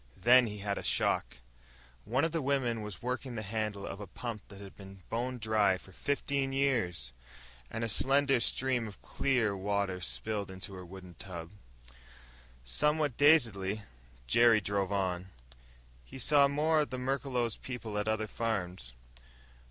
[0.17, 1.37] Then he had a shock.
[2.05, 5.37] One of the women was working the handle of a pump that had been bone
[5.37, 7.13] dry for fifteen years
[7.69, 11.51] and a slender stream of clear water spilled into her wooden tub!
[12.63, 13.83] Somewhat dazedly,
[14.25, 15.27] Jerry drove on.
[16.03, 18.95] He saw more of the Merklos people at other farms.